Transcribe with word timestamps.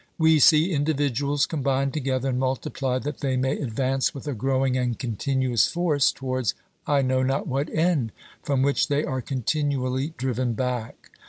We 0.17 0.39
see 0.39 0.71
individuals 0.71 1.45
com 1.45 1.61
bine 1.61 1.91
together 1.91 2.29
and 2.29 2.39
multiply 2.39 2.97
that 2.97 3.19
they 3.19 3.37
may 3.37 3.59
advance 3.59 4.15
with 4.15 4.27
a 4.27 4.33
growing 4.33 4.75
and 4.75 4.97
continuous 4.97 5.67
force 5.67 6.11
towards 6.11 6.55
I 6.87 7.03
know 7.03 7.21
not 7.21 7.45
what 7.45 7.69
end, 7.69 8.11
from 8.41 8.63
which 8.63 8.87
they 8.87 9.05
are 9.05 9.21
continually 9.21 10.15
driven 10.17 10.53
back. 10.53 11.11